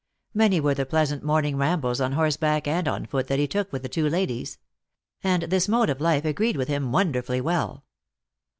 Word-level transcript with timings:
Many 0.33 0.59
were 0.59 0.73
the 0.73 0.87
pleasant 0.87 1.21
morning 1.21 1.57
rambles 1.57 2.01
on 2.01 2.13
horseback 2.13 2.67
and 2.67 2.87
on 2.87 3.05
foot 3.05 3.27
that 3.27 3.37
he 3.37 3.47
took 3.47 3.71
with 3.71 3.83
the 3.83 3.87
two 3.87 4.09
ladies; 4.09 4.57
and 5.23 5.43
this 5.43 5.67
mode 5.67 5.91
of 5.91 6.01
life 6.01 6.25
agreed 6.25 6.57
with 6.57 6.69
him 6.69 6.91
wonderfully 6.91 7.39
well. 7.39 7.85